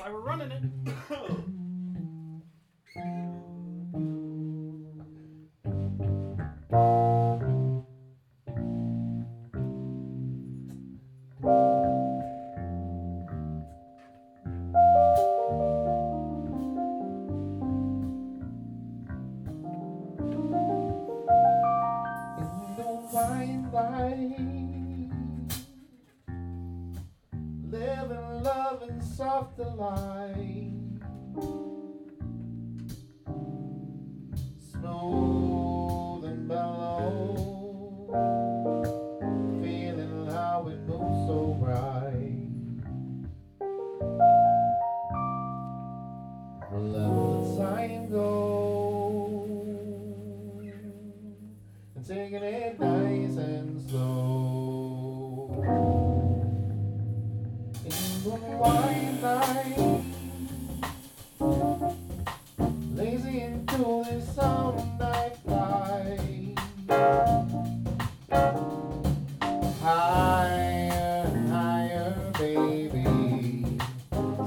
[0.00, 0.62] why we're running it.
[27.70, 30.72] living love and soft delight.
[34.72, 35.49] Snow.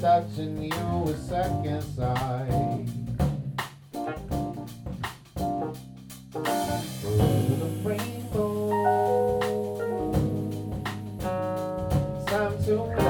[0.00, 2.86] touching you a second sight.
[6.34, 8.70] Over the rainbow,
[12.26, 13.09] time to.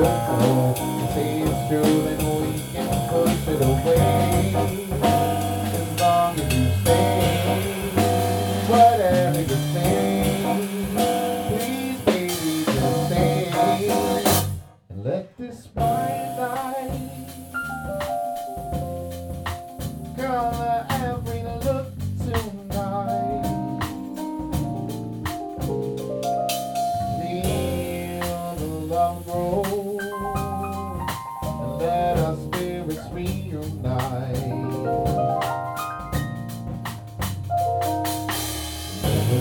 [0.00, 0.74] the floor.
[0.76, 4.73] If it's true, then we can push it away.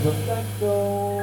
[0.04, 1.23] どっかと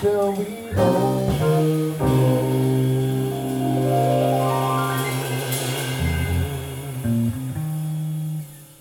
[0.00, 0.59] till we